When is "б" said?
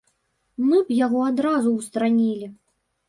0.87-0.97